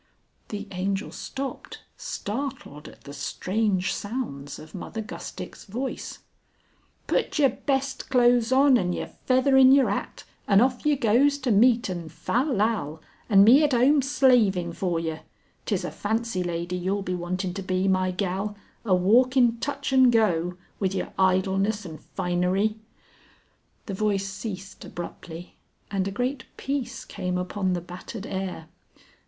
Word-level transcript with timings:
The 0.47 0.67
Angel 0.71 1.11
stopped, 1.11 1.83
startled 1.95 2.87
at 2.87 3.03
the 3.03 3.13
strange 3.13 3.93
sounds 3.93 4.57
of 4.57 4.73
Mother 4.73 4.99
Gustick's 5.03 5.65
voice. 5.65 6.23
"Put 7.05 7.37
yer 7.37 7.49
best 7.67 8.09
clo'es 8.09 8.51
on, 8.51 8.77
and 8.77 8.95
yer 8.95 9.05
feather 9.05 9.55
in 9.57 9.71
yer 9.71 9.89
'at, 9.91 10.23
and 10.47 10.59
off 10.59 10.87
you 10.87 10.95
goes 10.97 11.37
to 11.37 11.51
meet 11.51 11.87
en, 11.87 12.09
fal 12.09 12.51
lal, 12.51 12.99
and 13.29 13.45
me 13.45 13.63
at 13.63 13.75
'ome 13.75 14.01
slaving 14.01 14.73
for 14.73 14.99
ye. 14.99 15.19
'Tis 15.67 15.85
a 15.85 15.91
Fancy 15.91 16.41
Lady 16.41 16.75
you'll 16.75 17.03
be 17.03 17.13
wantin' 17.13 17.53
to 17.53 17.61
be, 17.61 17.87
my 17.87 18.09
gal, 18.09 18.57
a 18.83 18.95
walkin' 18.95 19.59
Touch 19.59 19.93
and 19.93 20.11
Go, 20.11 20.57
with 20.79 20.95
yer 20.95 21.13
idleness 21.19 21.85
and 21.85 22.01
finery" 22.01 22.79
The 23.85 23.93
voice 23.93 24.27
ceased 24.27 24.83
abruptly, 24.83 25.57
and 25.91 26.07
a 26.07 26.11
great 26.11 26.45
peace 26.57 27.05
came 27.05 27.37
upon 27.37 27.73
the 27.73 27.81
battered 27.81 28.25
air. 28.25 28.67